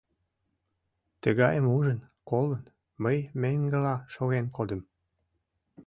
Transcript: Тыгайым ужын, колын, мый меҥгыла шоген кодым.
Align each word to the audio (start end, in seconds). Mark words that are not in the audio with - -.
Тыгайым 1.21 1.65
ужын, 1.77 1.99
колын, 2.29 2.63
мый 3.03 3.17
меҥгыла 3.41 3.95
шоген 4.13 4.45
кодым. 4.55 4.81